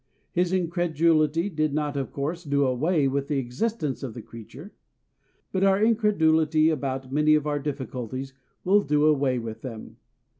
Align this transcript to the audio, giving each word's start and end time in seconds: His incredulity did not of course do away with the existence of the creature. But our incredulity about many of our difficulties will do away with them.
His 0.31 0.51
incredulity 0.51 1.47
did 1.47 1.75
not 1.75 1.95
of 1.95 2.11
course 2.11 2.43
do 2.43 2.65
away 2.65 3.07
with 3.07 3.27
the 3.27 3.37
existence 3.37 4.01
of 4.01 4.15
the 4.15 4.21
creature. 4.23 4.73
But 5.51 5.63
our 5.63 5.79
incredulity 5.79 6.71
about 6.71 7.11
many 7.11 7.35
of 7.35 7.45
our 7.45 7.59
difficulties 7.59 8.33
will 8.63 8.81
do 8.81 9.05
away 9.05 9.37
with 9.37 9.61
them. 9.61 9.97